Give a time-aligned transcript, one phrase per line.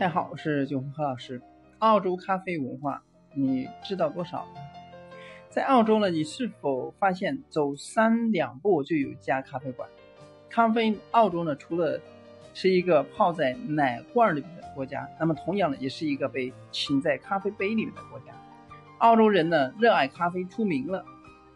[0.00, 1.42] 大家好，我是九红何老师。
[1.80, 3.02] 澳洲咖啡文化，
[3.34, 4.48] 你知道多少？
[5.50, 9.86] 在澳洲呢，你是否发现走三两步就有一家咖啡馆？
[10.48, 12.00] 咖啡，澳洲呢，除了
[12.54, 18.32] 是一个泡在奶罐里面的国家，那么同样呢，也是一个被浸在咖啡杯里面的国家。
[19.00, 21.04] 澳洲人呢，热爱咖啡出名了。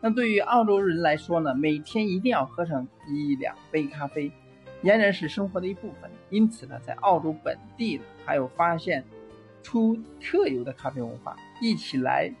[0.00, 4.32] 那对于澳洲人来说呢，每天一定要喝上一两杯咖啡。
[4.82, 9.04] 俨然是生活的一部分，因此呢，在澳洲本地呢，还有发现
[9.62, 12.32] 出特有的咖啡文化，一起来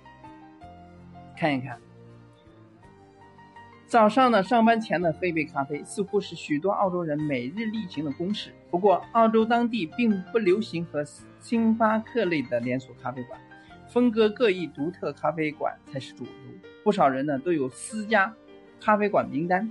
[1.36, 1.78] 看一看。
[3.86, 8.50] 早上呢，上班前呢，喝一杯咖啡，似乎是许多澳洲人每日例行的公事。
[8.70, 11.04] 不过，澳洲当地并不流行和
[11.40, 13.38] 星巴克类的连锁咖啡馆，
[13.88, 16.32] 风格各异、独特咖啡馆才是主流。
[16.82, 18.34] 不少人呢，都有私家
[18.80, 19.70] 咖啡馆名单。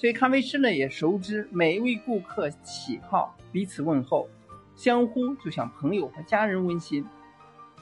[0.00, 4.30] 所以咖啡师呢也熟知每一位顾客喜好，彼此问候，
[4.74, 7.04] 相互就像朋友和家人温馨。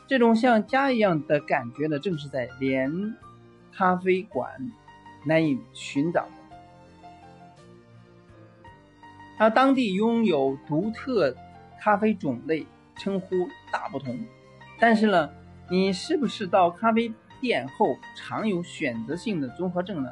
[0.09, 3.15] 这种像家一样的感觉呢，正是在连
[3.73, 4.51] 咖啡馆
[5.25, 6.33] 难以寻找的。
[9.39, 11.33] 而当地拥有独特
[11.81, 13.29] 咖啡种类，称呼
[13.71, 14.19] 大不同。
[14.81, 15.31] 但是呢，
[15.71, 20.11] 你是不是到咖啡店后常有选择性的综合症呢？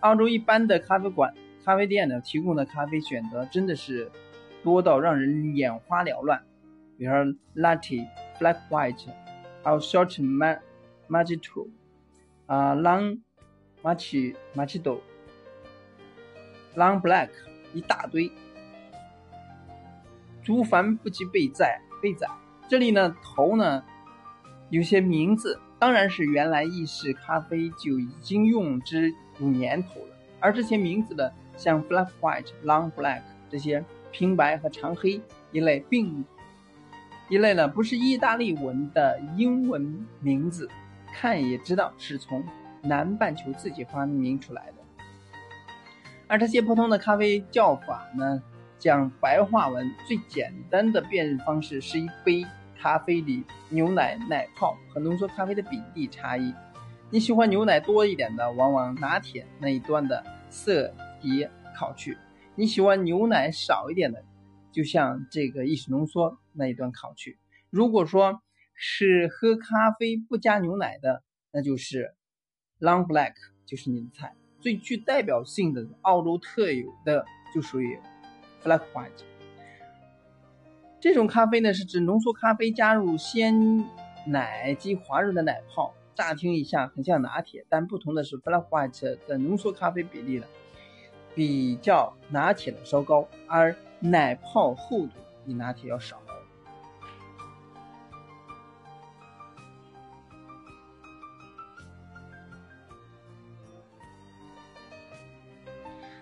[0.00, 1.34] 澳洲一般的咖啡馆、
[1.64, 4.10] 咖啡店呢，提供的咖啡选择真的是
[4.62, 6.42] 多到让人眼花缭乱。
[6.96, 8.06] 比如说，latte、
[8.38, 9.08] black white，
[9.62, 10.58] 还有 short ma
[11.08, 11.68] macchiato，
[12.46, 13.20] 啊，long
[13.82, 15.00] macchi macchiato，long
[17.00, 17.28] black，
[17.74, 18.32] 一大堆，
[20.42, 22.26] 竹繁不及备载，备载。
[22.68, 23.82] 这里呢，头呢，
[24.70, 25.60] 有些名字。
[25.80, 35.22] 当然是原来意式咖啡就已经用之五年头了，而这些名字的像 Black White、Long Black 这些平白和长黑
[35.52, 36.22] 一类，并
[37.30, 40.68] 一类呢不是意大利文的英文名字，
[41.14, 42.44] 看也知道是从
[42.82, 44.74] 南半球自己发明出来的。
[46.28, 48.42] 而这些普通的咖啡叫法呢，
[48.78, 52.44] 讲白话文最简单的辨认方式是一杯。
[52.80, 56.54] 咖啡里牛奶奶泡和浓缩咖啡的比例差异，
[57.10, 61.46] 你喜欢牛奶多一点的，往往拿铁那一端的色底
[61.76, 62.14] 烤去；
[62.54, 64.24] 你喜欢牛奶少一点的，
[64.72, 67.38] 就像这个意式浓缩那一端烤去。
[67.68, 68.40] 如果说
[68.74, 72.14] 是喝咖啡不加牛奶的，那就是
[72.78, 73.34] Long Black，
[73.66, 74.34] 就是你的菜。
[74.58, 77.98] 最具代表性的澳洲特有的就属于
[78.62, 79.29] Flat White。
[81.00, 83.82] 这种咖啡呢，是指浓缩咖啡加入鲜
[84.26, 85.94] 奶及滑润的奶泡。
[86.14, 90.44] 乍听一下很像拿铁，但不同的是，Flat White 的浓缩咖啡比例呢，
[91.34, 95.12] 比较拿铁的稍高，而奶泡厚度
[95.46, 96.20] 比拿铁要少。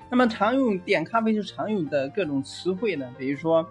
[0.08, 3.68] 那么常用点咖啡就常用的各种词汇呢，比如说。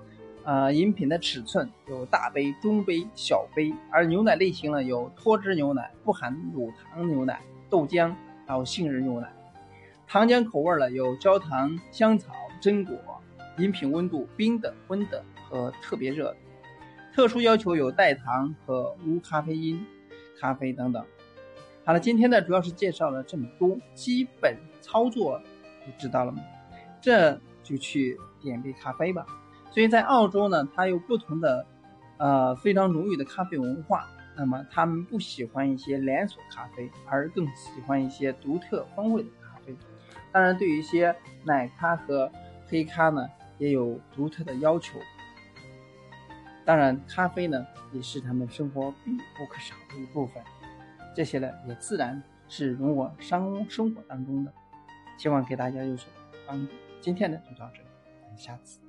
[0.48, 8.16] 呃，饮品的尺寸有大杯、中杯、小杯，而牛奶类型呢有脱脂牛奶、不含乳糖牛奶、豆浆，
[8.46, 9.30] 还有杏仁牛奶。
[10.08, 12.32] 糖浆口味呢有焦糖、香草、
[12.62, 12.98] 榛果。
[13.58, 16.38] 饮品温度冰的、温的和特别热的。
[17.14, 19.86] 特殊要求有代糖和无咖啡因
[20.40, 21.04] 咖啡等等。
[21.84, 25.42] 好了，今天呢主要是介绍了这么多，基本操作
[25.86, 26.42] 就知道了吗？
[27.02, 29.26] 这就去点杯咖啡吧。
[29.78, 31.64] 所以在澳洲呢，它有不同的，
[32.18, 34.08] 呃，非常浓郁的咖啡文化。
[34.36, 39.76] 那么他们不喜欢一些连锁咖啡，而更喜欢一些独特风味的咖啡。
[40.32, 42.28] 当然，对于一些奶咖和
[42.66, 43.30] 黑咖呢，
[43.60, 44.98] 也有独特的要求。
[46.66, 50.42] 当然，咖啡呢，也是他们生活必不可少的一部分。
[51.16, 54.52] 这些呢，也自然是融入生生活当中的。
[55.20, 56.12] 希望给大家有所
[56.48, 56.74] 帮助。
[57.00, 57.88] 今天呢，就到这里，
[58.24, 58.87] 我们下次。